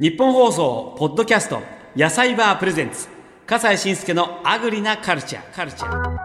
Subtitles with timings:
[0.00, 1.60] 日本放送ポッドキャスト
[1.96, 3.08] 野菜バープレゼンツ。
[3.44, 6.18] 笠西慎介のアグリなカルチャーカルチャー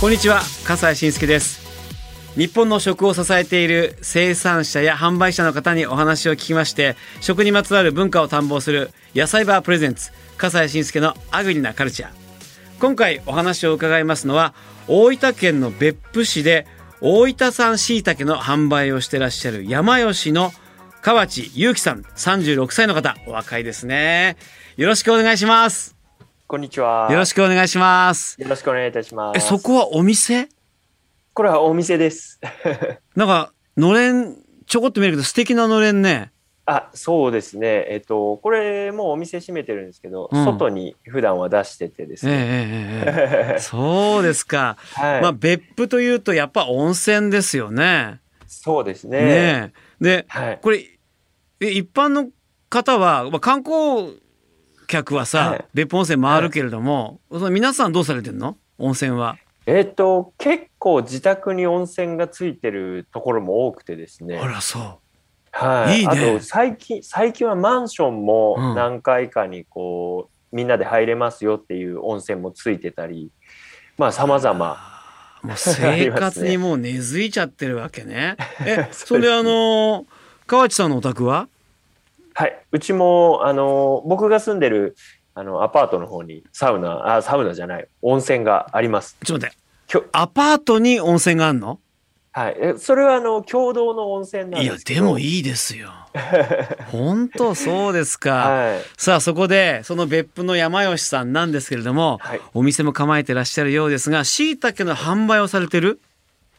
[0.00, 1.61] こんにちは笠西慎介です
[2.36, 12.10] 日本の食を支えている生産者や販売者の方にお話を聞きまして食にまつわる文化を探訪する野菜バープレゼンツ笠西慎介のアグリなカルチャー。
[12.80, 14.54] 今回お話を伺いますのは
[14.88, 16.66] 大分県の別府市で
[17.02, 20.52] 大分産しいたけの販売をしてらっしゃる山吉の
[21.02, 23.14] 河内優樹さん36歳の方。
[23.26, 24.36] お若いですね。
[24.76, 25.96] よろしくお願いします。
[26.46, 27.08] こんにちは。
[27.10, 28.40] よろしくお願いします。
[28.40, 29.36] よろしくお願いいたします。
[29.36, 30.48] えそこはお店？
[31.34, 32.40] これはお店です。
[33.16, 36.32] なんかのれんちょこっと見えるけど素敵なのれんね
[36.64, 37.86] あ、そうですね。
[37.88, 42.40] えっと、これもうお店閉めてるんですけど、うん外に普段は出しててですええね。
[42.40, 42.46] え
[43.48, 44.76] えええ そうですか。
[44.94, 48.20] はい、まあ別府というとやっぱ温泉ですよね。
[48.46, 49.18] そうですね。
[49.18, 50.58] ねえではい。
[50.62, 50.86] これ
[51.60, 52.28] え一般の
[52.68, 54.20] 方は、まあ、観光
[54.86, 58.56] 客はさ、はい別府温泉回るけれども、その皆さんどうされてんの？
[58.78, 59.36] 温泉は。
[59.66, 64.38] えっと、結構自宅に温泉がついてるところも多くてですね。
[64.38, 65.00] あらそ
[65.52, 66.00] はい。
[66.00, 73.30] いいねあと、最近、最近はマンションうんも何回かにこう、みんなで入れますよっていう温泉もついてたり、
[73.98, 74.76] まあ、様々。
[75.44, 75.46] う。
[75.46, 78.36] もう生活にもう根付いちゃってるわけね。
[78.64, 80.06] え それであの
[80.46, 81.48] 河内さんのお宅は？
[82.34, 84.96] はい、うちもあの僕が住んでる
[85.34, 89.16] あのアパートの方にサウナあサウナじゃない温泉があります。
[89.24, 91.78] ちょっと待ってきょアパートに温泉があるの？
[92.34, 95.00] はい、えそれはあの共同の温泉なんいやですけど。
[95.02, 95.90] でもいいですよ。
[96.90, 98.30] 本当そうですか。
[98.32, 106.00] はい、さあそこでその別府の山吉さんなんですけれども、はい、お店も構えてらっしゃるようですがしいたけの販売をされてる？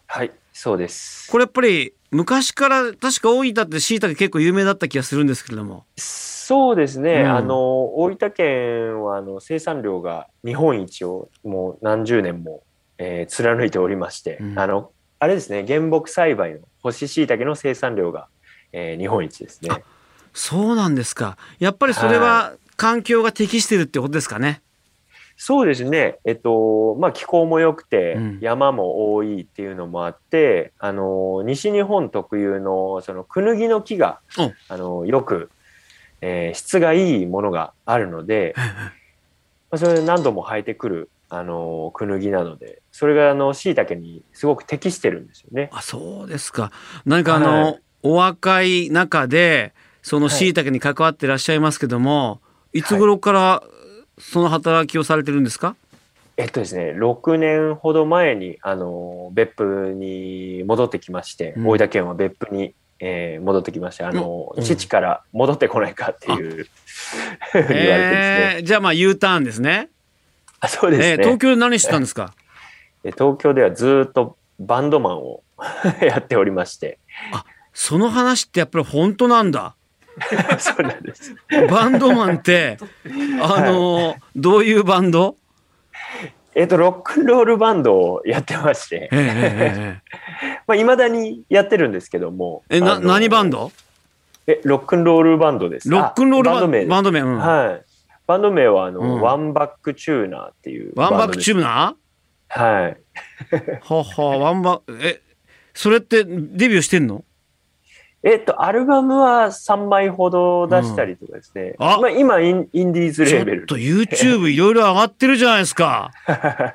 [0.06, 1.30] はい、そうです。
[1.30, 5.86] これやっぱり昔から確か大分ってしいたけ結構有名だった気がするんですけれども。
[5.98, 7.36] そうですね、うん。
[7.36, 12.64] あの大分県はあの生産量が日本一をもう何十年も、
[12.98, 14.60] えー貫いておりまして、うん。
[14.60, 18.28] あのあれですね原木栽培の干し椎茸の生産量が、
[18.72, 19.84] えー日本一ですね。
[20.34, 21.38] そうなんですか。
[21.60, 24.62] やっぱりそれは環境が適してるってことですかね
[25.46, 28.40] そうですね、えっとまあ、気候も良くてうん。
[28.40, 35.50] 山も多いっていうのもあって、あの西日本特有のそのクヌギの木が、うんあのよく、
[36.22, 38.64] えー質がいいものがあるので、ま
[39.72, 45.70] あ、それで何度も生えてくる、あのクヌギなのでそれがあの椎茸にすごく適してるんですよね。
[45.74, 46.72] あそうですか。
[47.06, 47.82] 何かあの、はい。
[48.04, 50.54] お若い中でそのしい。
[50.54, 52.40] たけに関わってらっしゃいますけども、
[52.72, 53.64] い、つ頃から
[54.20, 55.76] その働きをされてるんですか、
[56.38, 61.68] えっとですね、6年ほど前に、あの、別府に戻ってきまして、うん。
[61.68, 64.64] 大分県は別府に、えー戻ってきまして、あの、うん。
[64.64, 66.68] 父から戻ってこないかっていう、
[67.54, 67.78] 言われてですね。
[68.56, 69.90] えーじゃあまあ U ターンですね。
[70.60, 72.34] あそうですね、えー東京で何してたんですか？
[73.04, 75.44] で 東京ではずっとバンドマンを
[76.02, 77.00] やっておりまして、
[77.74, 79.76] その話ってやっぱり本当なんだ
[80.60, 81.36] そうなんです。
[81.70, 82.78] バンドマンって
[83.42, 85.36] あのーどういうバンド？
[86.56, 90.02] えっと、ロックンロールバンドをやってまして、えーえ
[90.68, 92.64] まあ、未だにやってるんですけども。
[92.70, 93.72] ーえな何バンド？
[94.46, 95.90] え、ロックンロールバンドです。
[95.90, 97.86] ロックンロールバンド名バンド名、うんはい。
[98.28, 101.62] バンド名はあの、うんワンバックチューナーっていうワンバックチューー？
[101.64, 101.96] ナ
[102.50, 102.98] はい。
[103.52, 105.22] ーははワンバえ
[105.74, 107.24] それってデビューしてんの？
[108.26, 111.76] えっと、アルバムは3枚ほど出したりとかですね。
[111.78, 113.64] うんあまあ、今イン、インディーズちょレーベル。
[113.64, 116.12] っと YouTube いろいろ上がってるじゃないですか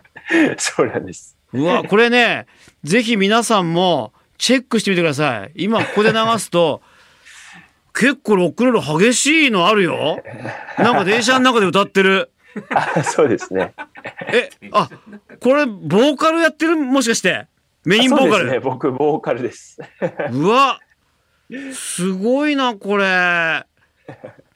[0.58, 1.36] そうなんです。
[1.54, 2.46] うわこれね
[2.84, 6.82] ぜひ皆さんもチェックしてみてください今ここで流すと
[7.94, 10.22] 結構ロックンロール激しいのあるよ
[10.76, 12.30] なんか電車の中で歌ってる
[12.74, 13.72] あそうですね。
[14.32, 14.90] えあ
[15.40, 16.76] これボーカルやってる？
[16.76, 17.46] もしかして
[17.84, 18.60] メインボーカルそうですね。
[18.60, 19.78] 僕、ボーカルです。
[20.32, 20.80] うわ
[21.72, 23.64] すごいなこれ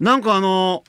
[0.00, 0.84] なんかあの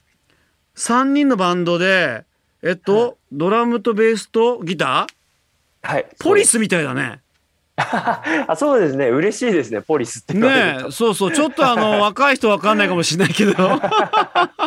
[0.76, 2.26] 3人のバンドで
[2.66, 5.88] えっと、ドラムとベースとギター？
[5.88, 6.06] はい。
[6.18, 7.20] ポリスみたいだね
[7.76, 9.10] あ、そうですね。
[9.10, 9.82] 嬉しいですね。
[9.82, 10.34] ポリスって。
[10.34, 14.62] ねえそうそうちょっとあの 若い人わかんないかもしれないけど あ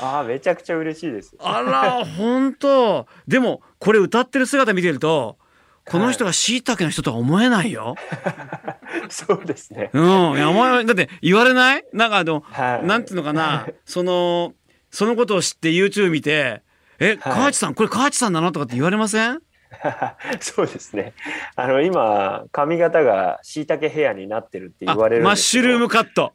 [0.00, 1.36] あめちゃくちゃ嬉しいです。
[1.62, 5.36] ら本当でもこれ歌ってる姿見てると
[5.88, 7.94] この人が椎茸の人とは思えないよ。
[9.08, 9.90] そうですね。
[9.92, 10.04] うん。
[10.34, 11.84] いや、お前、だって言われない？
[11.92, 12.86] なんかあの、はい。
[12.86, 14.54] なんていうのかな、その、
[14.90, 16.62] そのことを知って YouTube 見て、
[16.98, 18.50] え、はい河内さん、これ河内さんなの？
[18.52, 19.40] とかって言われません？
[20.40, 21.12] そうですね。
[21.54, 25.36] あの今髪型が椎茸ヘアになってるってあ言われるんマッ。
[25.36, 26.32] シュルームカット。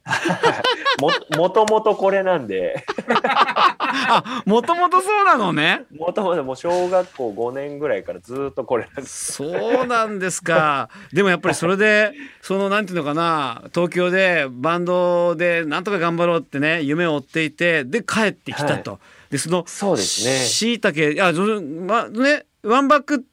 [1.00, 5.84] ももともとこれなんで、あ、もともとそうなのね。
[5.96, 9.32] もともともう小学校5年ぐらいからずっとこれなんです。
[9.32, 10.90] そうなんですか。
[11.12, 12.12] でもやっぱりそれで、
[12.42, 18.98] そのなんていうのかな、東京でバンドでなんとか頑張ろうってね、夢を追っていて、で帰ってきたと。
[19.30, 23.24] で、その、そうですねしいたけ、あ、ま、ね、ワンバック、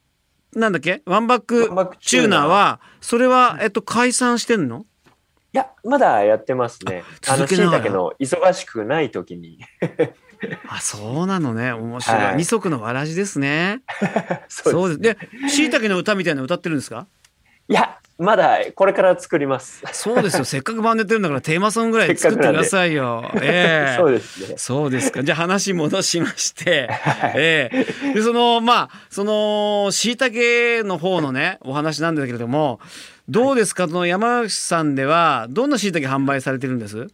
[0.54, 1.02] なんだっけ？
[1.06, 1.70] ワンバック
[2.00, 4.84] チューナーは、それは、えっと、解散してんの？
[5.52, 7.02] いや、まだやってますね。
[7.28, 9.58] あの、続けながら椎茸の忙しくない時に。
[10.68, 11.72] あ、そうなのね。
[11.72, 12.24] 面白い。
[12.24, 13.82] はい二足のわらじですね。
[14.48, 15.00] そそうです。
[15.00, 17.06] で、しいたけの歌みたいなの歌ってるんですか？
[17.68, 19.82] いや、まだこれから作ります。
[19.92, 20.44] そうですよ。
[20.46, 23.30] せっかくバンドやってるんだからテーマソングぐらい作ってくださいよ。
[23.40, 24.54] ええ そうですね。
[24.58, 25.24] そうですか。
[25.24, 26.90] じゃあ話戻しまして、
[27.34, 32.78] ええで、その、まあ、その、椎茸の方のね、お話なんだけれども、
[33.28, 37.06] どうですか、その山内さんでは、どんな椎茸販売されてるんです？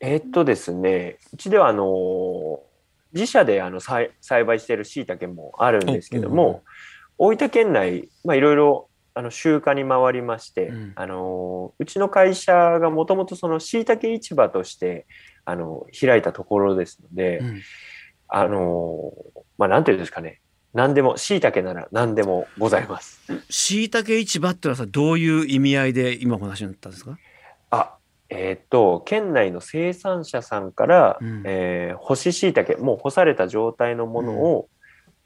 [0.00, 2.60] えーっとですね、うちではあの
[3.14, 6.62] 自社であの栽栽培している椎茸もあるんですけども、
[7.16, 10.92] 大分県内、まあ、いろいろあの集荷に回りまして、うん。
[10.96, 15.06] あのうちの会社がもともとその椎茸市場として
[15.44, 17.60] あの開いたところですので、うん。
[18.28, 19.12] あの
[19.56, 20.40] まあなんていうんですかね。
[20.72, 23.20] 何でも椎茸なら何でもございます。
[23.48, 27.16] 椎茸市場ってのはさ、どういう意味合いで今お話になったんですか？
[27.70, 27.94] あ
[28.28, 31.42] えーっと県内の生産者さんから、うん。
[31.46, 34.68] えー干し椎茸もう干された状態のものを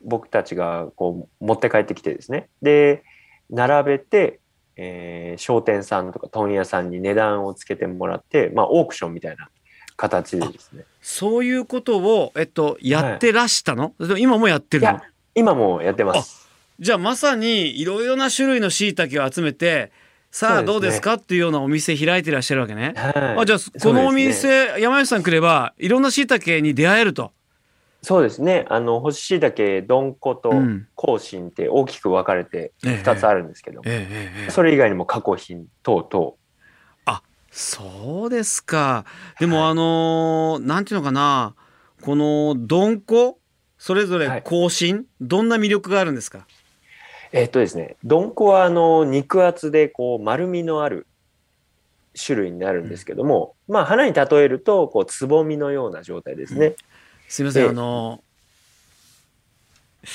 [0.05, 2.51] 僕たちがこう持って帰ってきてですね。
[2.61, 3.03] で
[3.51, 4.41] 並べて、
[4.77, 9.49] えー商店さんとか問屋さんに値段をつけてもらって、まあ、オークションみたいな
[9.97, 10.85] 形でですね。
[11.01, 14.91] そういうことを、えっと、やってらしたの、それとも今もやってるの？
[14.91, 15.03] いや
[15.35, 16.49] 今もやってます。
[16.81, 19.93] じゃあまさにいろいろな種類の椎茸を集めて
[20.31, 21.15] さあどうですか？
[21.15, 22.95] っていうようなお店開いてらっしゃるわけね。
[22.97, 23.41] はい。
[23.41, 27.33] あじゃあこのお店、山内さん来ればいろんな椎茸に出会えると。
[28.03, 28.65] そうですね。
[28.69, 30.87] あの干し椎茸どんことうん。
[30.97, 33.03] 香辛って大きく分かれてええ。
[33.05, 33.83] 2つあるんですけど、
[34.51, 36.35] それ以外にも加工品等々。
[37.51, 39.07] そうですか。
[39.41, 39.71] でも、はい。
[39.71, 41.55] あのーなんていうのかな。
[42.03, 43.41] このどんこ
[43.79, 44.43] それぞれはい。
[44.43, 46.47] 香辛、どんな魅力があるんですか？
[47.33, 51.07] えっとですね、どんこはあの肉厚でこう丸みのある
[52.15, 56.75] 種類になるんですけども、まあ花に例えるとこうつぼみのような状態ですね。
[57.29, 60.09] すみません、ええあのー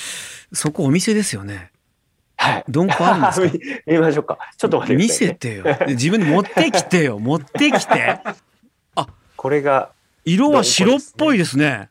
[0.52, 1.70] そこお店ですよね。
[2.36, 2.64] はい。
[2.68, 3.82] どんこあるんですか？
[3.86, 4.38] 見 見ましょうか。
[4.56, 5.08] ちょっと待ってく見。
[5.08, 5.64] せてよ。
[5.88, 7.18] 自分で持ってきてよ。
[7.20, 8.18] 持ってきて。
[9.36, 9.90] これが
[10.24, 11.90] 色は白っぽいですね。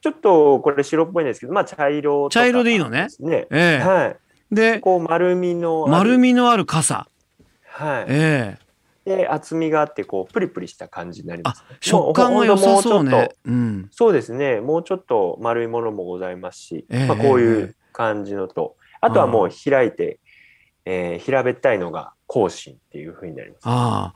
[0.00, 3.46] ちょっとこれ白っぽいんですけど、まあ茶色とか茶色でいいのねね。
[3.50, 4.16] ええはい。
[4.54, 7.08] で、こう丸みのある丸みのある傘。
[7.66, 8.04] はい。
[8.08, 8.67] ええ
[9.08, 13.88] で厚みがあってこうプリプリした感じになりまあす、、食感が良さそうねもうほん。
[13.90, 14.60] そうですね。
[14.60, 20.20] もうちょっと丸いものもございますし、ええまあ、こういええう感じのと、あとはもう開いて、
[20.84, 23.60] えー平べったいのが甲信っていう風になります。
[23.64, 24.12] あ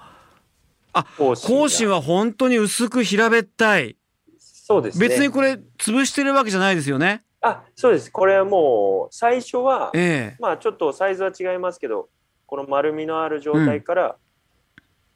[0.93, 1.05] あ。
[1.17, 3.97] 甲信が甲信は本当に薄く平べったい。
[4.38, 5.09] そうですね。
[5.09, 7.25] 別にこれ潰してるわけじゃないですよね。
[7.40, 8.11] あ、そうです。
[8.11, 12.09] これはもう最初は、ええまあちょっとサイズは違いますけど、
[12.47, 14.16] この丸みのある状態から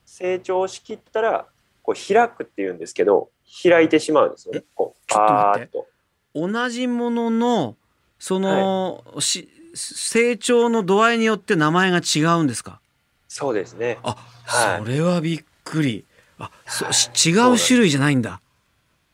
[0.06, 1.46] 成長しきったら、
[1.82, 3.28] こう開くっていうんですけど、
[3.62, 4.64] 開いてしまうんですよね。
[4.74, 5.86] こう、パーッと。
[6.34, 7.76] 同じものの、
[8.18, 12.80] その、し成長の度合いによって名前が違うんですか？
[13.28, 13.98] そうですね。
[14.02, 16.04] あ、はいそれはびっくり。
[16.38, 18.40] あ、そはいし違う種類じゃないんだ。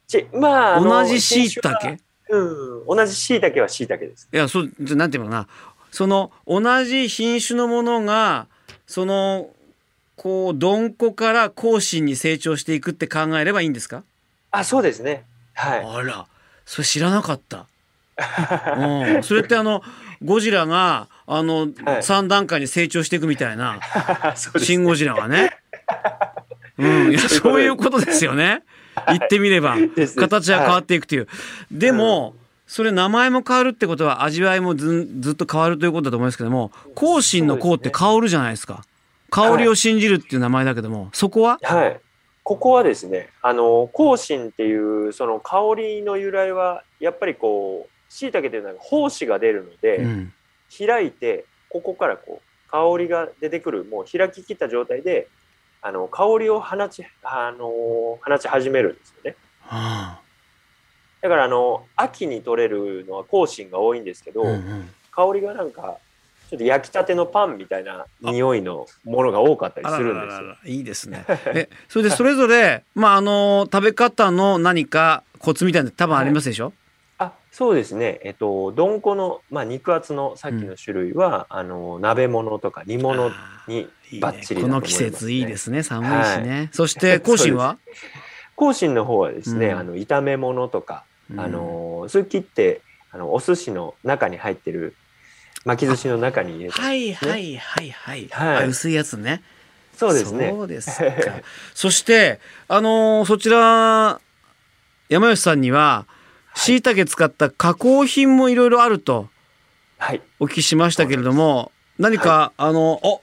[0.07, 4.29] ちまあ、同じ椎茸品種はうん、同じ椎茸は椎茸です。
[4.33, 5.49] いや、そう、なんていうのかな。
[5.91, 8.47] その、同じ品種のものが、
[8.87, 9.51] その、
[10.23, 14.05] こう、どんこから甲信に成長していくって考えればいいんですか？
[14.53, 15.25] あ、そうですね。
[15.55, 15.85] はい。
[15.85, 16.27] あら、
[16.65, 17.67] それ知らなかった。
[18.77, 19.23] うん。
[19.25, 19.83] それってあの、
[20.23, 21.69] ゴジラが、あの、はい
[22.03, 23.81] 3段階に成長していくみたいな、
[24.37, 25.57] そうですシン・ゴジラがね。
[26.79, 27.11] うん。
[27.11, 28.63] いや、そういうことですよね。
[29.09, 29.77] 言ってみれば。
[30.17, 31.27] 形は変わっていくという。
[31.73, 32.37] でも、
[32.69, 38.85] それ名前も変わるってことは味わいもずんずっと変わるということだと思いますけども、香辛の香って香るじゃないですか。
[39.33, 41.59] 香りを信じるっていう名前だけども、そこは？
[41.63, 42.01] はい。
[42.45, 50.33] ここはですね、あの、香辛っていう、その香りの由来は、やっぱりこう、椎茸というのは胞子が出るので、うん。
[50.77, 55.27] 開いて、ここからこう香りが出てくるもう開ききった状態で
[55.81, 57.67] あの香りを放ちあの
[58.23, 59.37] 放ち始めるんですよね。
[59.63, 60.21] は
[61.23, 65.97] だからあの秋に取れるのは香辛が多いんですけど、あうんうん香りがなんか
[66.53, 70.43] ちょっと焼きたてのパンみたいな匂いのものが多かったりするんですよ。
[70.43, 71.25] らららいいですね。
[71.47, 76.75] え、 それでそれぞれ、まあ、あの、食べ方の何かコツみたいなの多分ありますでしょ、
[77.17, 83.89] あそうですね、えっと、どんこの、まあ、肉厚のさっきの種類は、あの鍋物とか煮物あに
[84.21, 85.83] バッチリだことの季節いいですね。
[85.83, 86.69] 寒いしね。
[86.73, 87.79] そして、 香辛は？
[88.59, 89.79] 香辛の方はですね、うん。
[89.79, 91.41] あの炒め物とか、うん。
[91.41, 94.95] あのそれ切ってあのお寿司の中に入ってる
[95.65, 98.29] 巻き寿司の中に入れてはいはいはいはい。
[98.31, 99.43] はいあ薄いやつね。
[99.97, 101.07] そうですねそうですか。
[101.75, 104.21] そして、あのーそちら、
[105.09, 106.07] 山吉さんには、
[106.55, 109.29] 椎茸使った加工品もいろいろあると
[109.99, 113.23] はいお聞きしましたけれども、何か、あの、お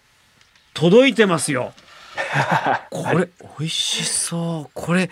[0.73, 1.73] 届いてますよ。
[2.89, 3.27] これ、
[3.59, 4.71] 美味しそう。
[4.73, 5.11] これ、これ、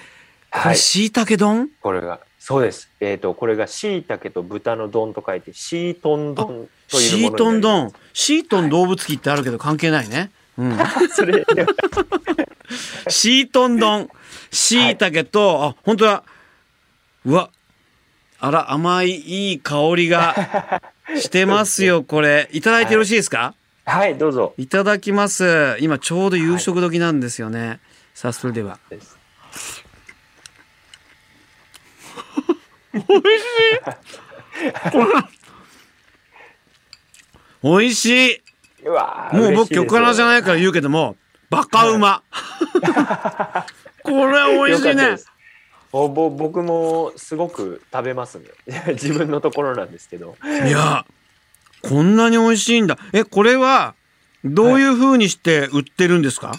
[0.61, 1.69] はい椎茸丼？
[1.81, 7.91] これがそうですえっ、とこれがしいたけと豚の丼と書いてシートン丼というシートン丼ま。
[8.13, 10.31] シートン動物器ってあるけど関係ないね。
[10.57, 10.77] うん。
[10.77, 11.45] す それ
[13.09, 14.09] シートン丼。
[14.49, 16.23] しいたけと、あ、本当だ。
[17.25, 17.49] うわ。
[18.39, 20.33] あら、甘い、いい香りが
[21.19, 22.47] してますよ、これ。
[22.53, 25.75] いただいてよろしいですか、はいどうぞい、ただきます。
[25.81, 27.81] 今ちょうど夕食時なんですよね。
[28.13, 28.79] さあ、それでは。
[28.89, 29.16] です
[37.63, 38.41] 美味しい。
[38.85, 41.17] うわーもう僕、嬉しいです曲穴じゃないから言うけども、
[41.49, 42.23] バカうま。
[44.03, 45.17] これ美味しいね
[45.91, 48.45] おぼ僕もすごく食べますね
[48.93, 50.35] 自分のところなんですけど
[50.65, 51.05] いや、
[51.81, 52.97] こんなに美味しいんだ。
[53.13, 53.95] え、これは、
[54.43, 56.53] どういう風にして売ってるんですか、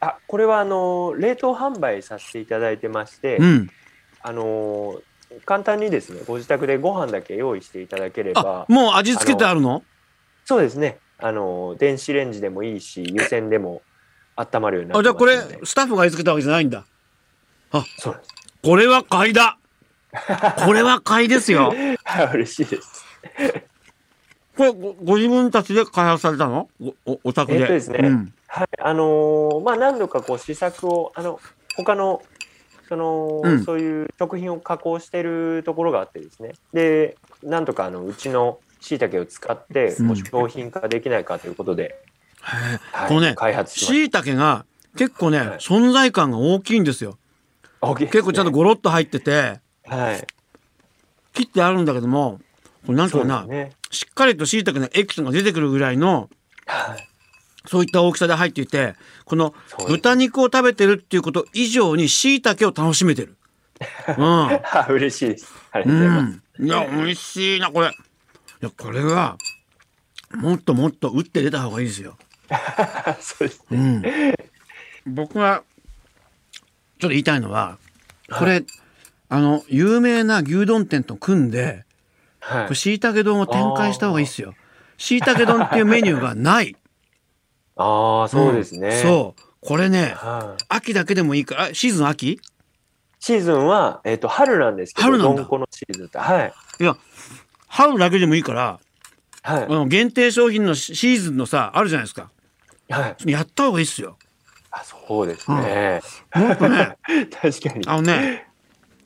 [0.00, 3.70] あこれはあの冷凍販売させていただいてまして、うん。
[4.22, 5.00] あの
[5.46, 9.82] 簡単にですねご自宅でご飯だけ用意していただけれあば、もう味付けてあるの？
[10.44, 13.82] そうですねあの電子レンジでもいいし湯煎でも
[14.36, 16.84] 温まるようになってあ、じゃあこれスタッフが味付けたわけじゃないんだ。
[17.98, 18.20] そう
[18.62, 19.58] これは買いだ。
[20.64, 21.72] これは買いですよ。
[22.34, 23.04] 嬉しいです
[24.56, 26.68] これご、ご自分たちで開発されたの？
[26.80, 27.60] お、おお宅で。
[27.60, 28.34] えっとですねうん。
[28.48, 31.38] はいあのまあ何度かこう試作をあの
[31.76, 32.22] 他の
[32.90, 33.64] その、うん。
[33.64, 36.52] そういう食品を加工してるところがあってですね。
[36.74, 40.08] でなんとかあのうちの椎茸を使ってうん。
[40.08, 42.02] こう商品化できないかということで、
[42.40, 44.66] はいこのね、開発しまし椎茸が
[44.96, 45.48] 結構ね、はい。
[45.58, 47.16] 存在感が大きいんですよ。
[47.80, 48.10] た大きいね。
[48.10, 50.26] 結構ちゃんとゴロッと入ってて、はい。
[51.32, 52.40] 切ってあるんだけども、
[52.86, 53.70] これなんとかな、ね。
[53.92, 56.28] しっかりと椎茸のエキスが出てくるぐらいの、
[56.66, 57.09] はい
[57.66, 59.54] そういった大きさで入っていて、この
[59.86, 63.36] 豚肉を食べてるっていうこと以上に椎茸を楽しめてる。
[64.16, 64.24] うん。
[64.24, 66.66] あ嬉しいですありがとうございます、うん。
[66.66, 67.88] いや、美味しいな、これ。
[67.88, 67.90] い
[68.60, 69.36] や、これは、
[70.34, 72.16] もっともっと打って出た方がいいですよ。
[73.20, 74.02] そうですうん。
[75.06, 75.62] 僕は、
[76.52, 76.62] ちょっ
[77.00, 77.78] と言いたいのは、
[78.30, 78.64] これ、
[79.28, 81.84] あの、有名な牛丼店と組んで、
[82.40, 84.54] はいこれ、椎茸丼を展開した方がいいですよ。
[84.98, 86.76] 椎茸丼っていうメニューがない。
[87.76, 89.02] ああそうですね、ん。
[89.02, 89.42] そう。
[89.60, 90.64] これね、はい。
[90.68, 91.54] 秋だけでもいいか。
[91.54, 92.40] ら、あシーズン秋？
[93.18, 95.42] シーズンは、えっと春なんですけど春なんだ。
[95.42, 96.18] のシーズンって。
[96.18, 96.52] はい。
[96.80, 96.96] いや、
[97.68, 98.80] 春だけでもいいから、
[99.42, 99.64] はい。
[99.64, 102.30] あの限定商品のシシーズンのさ、あるじゃないですか。
[102.88, 103.30] はい。
[103.30, 104.16] やった方がいいっすよ。
[104.72, 106.00] あそうですね、
[106.34, 106.96] もっとね、
[107.42, 108.46] 確かにあのね、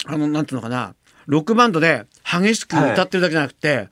[0.04, 0.94] あの、なんていうのかな、
[1.26, 3.88] ロックバンドで激しく歌ってるだけじゃなくて、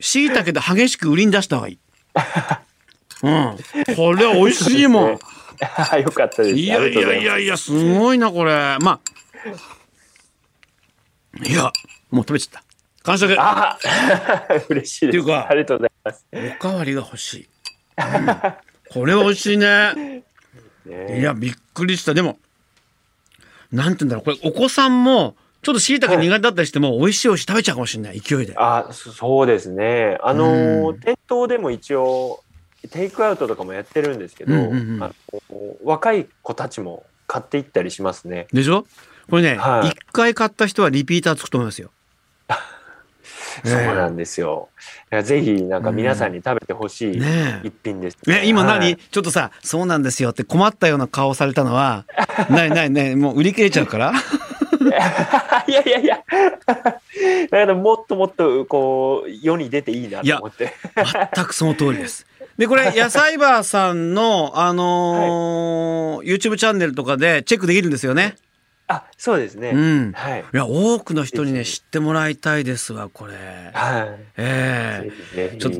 [0.00, 1.78] 椎茸で激しく売りに出した方がいい。
[3.22, 3.56] うん。
[3.96, 5.18] これ美味しいもん。
[5.90, 8.76] あ よかったですいやいやいやいや、すごいな、これ。
[8.80, 9.00] まあ、
[11.44, 11.72] いや、
[12.10, 12.66] もう食べちゃった。
[13.04, 13.36] 完食。
[13.38, 13.78] あ
[14.68, 17.48] 嬉しいですっていうかありがとうございますおかわりが欲しい。
[17.98, 20.22] うんこれは美味しいね。
[20.84, 22.14] ねいや、びっくりした。
[22.14, 22.38] でも、
[23.72, 28.54] なんて言うんだろう、これ、お子さんも、ちょっと椎茸苦手だったりしても、美味しい美味しい食べちゃうかもしれない、勢いで。
[28.56, 32.44] あそそうですねあのーうん店頭でも一応
[32.88, 35.02] テイクアウトとかもやってるんですけど、うんうんうん。
[35.02, 35.10] あ
[35.50, 38.46] の若い子たちも買っていったりしますね。
[38.52, 38.86] でしょ？
[39.28, 39.96] これね、一、はい。
[40.12, 41.90] 回買った人はリピーターつくと思いますよ。
[43.64, 44.68] そうなんですよ。
[44.76, 48.30] だからぜひなんか皆さんに食べてほしいね一品です、え。
[48.30, 48.96] ね、今何、はい。
[48.96, 52.04] ちょっとさ、そうなんですよって困ったような顔されたのは、
[52.50, 54.12] ないないね、もう売り切れちゃうから？
[55.66, 56.22] いやいやいや。
[56.66, 56.92] だか
[57.50, 60.72] らもっともっとこう世に出ていいなと思って。
[61.34, 62.26] 全くその通りです。
[62.58, 68.36] で、これ、 野菜バーさんの、あのー YouTube チャンネルとかでチェックできるんですよね？
[68.88, 69.70] あ、そうですね。
[69.70, 70.12] うん。
[70.12, 70.40] はい。
[70.52, 73.34] いや、多くの人にね、知ってもらいたいですわ、これ。
[73.74, 74.24] はい。
[74.36, 75.72] ええぜひぜひちょっ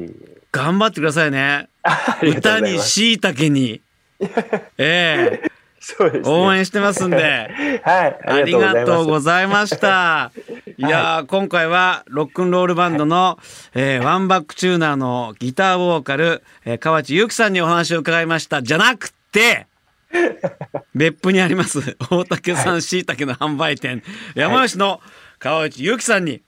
[0.53, 1.69] 頑張ってくださいね。
[2.23, 2.79] 歌に。
[2.79, 3.81] しいたけに。
[4.79, 5.51] ええ
[5.89, 6.37] そうですね。
[6.37, 7.17] 応援してますんで。
[7.85, 8.19] はい。
[8.27, 10.33] ありがとうございました。
[10.77, 13.39] いやー、今回はロックンロールバンドの、
[13.73, 18.65] えーワンバックチューナーのギターボーカル、えー河内優樹さんにお話を伺いました。
[18.65, 19.69] じゃなくて、
[20.97, 24.03] 別府にあります大竹さんしいたけの販売店、
[24.35, 25.01] 山吉の
[25.39, 26.43] 川内優樹さんに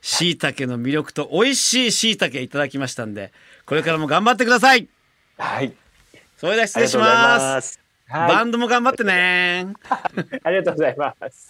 [0.00, 3.32] しいたけの魅力と美味しいしいたけいただきましたんで、
[3.64, 4.86] これからも頑張ってください。
[5.38, 5.72] はい。
[6.36, 7.02] それでは失礼しま。
[7.02, 8.46] ますはい。
[8.46, 9.66] ンドも頑張ってね。
[10.44, 11.46] ありがとうございます。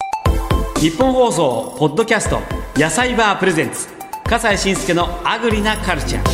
[0.79, 2.39] 日本放送ポッドキャスト
[2.75, 3.87] 野菜バープレゼンツ
[4.29, 6.27] 笠西慎介のアグリなカルチャー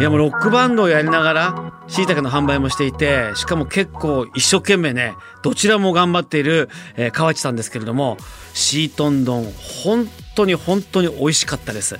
[0.00, 8.16] いやもうロックバンドをやりながらしいたけの販売もしていてしかも結構一生懸命ねどちらも頑張っている、えー河内さんですけれども
[8.54, 9.44] シートン丼
[9.84, 11.98] 本当に本当に美味しかったです。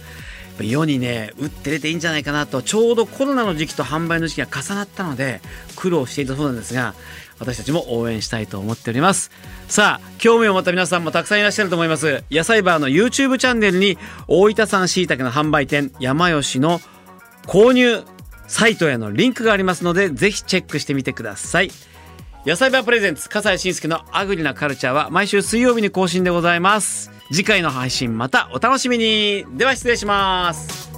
[0.60, 5.40] 世にね打って出ていいんじゃないかなとちょうどコロナの時期と販売の時期が重なったので
[5.74, 6.94] 苦労していたそうなんですが
[7.40, 9.32] 私たちも応援したいと思っております
[9.66, 13.98] さあ興味を持った皆さんもたくさんいらっしゃると思います野菜バーの YouTube チャンネルに
[14.28, 16.80] 大分産しいたけの販売店山吉の
[17.46, 18.04] 購入
[18.46, 21.70] サイトへのリンクがありますのでぜひチェックしてみてください。
[22.46, 27.10] 野菜バープレゼンツ笠西慎介のアグリなカルチャーは毎週水曜日に更新でございます。
[27.32, 29.44] 次回の配信またお楽しみに。
[29.56, 30.93] では失礼します。